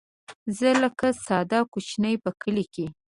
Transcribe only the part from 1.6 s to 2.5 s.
کوچۍ په